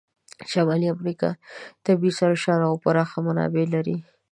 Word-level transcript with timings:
شمالي 0.51 0.87
امریکا 0.95 1.29
طبیعي 1.85 2.13
سرشاره 2.19 2.65
او 2.69 2.75
پراخه 2.83 3.17
منابع 3.27 3.65
لري. 3.73 3.97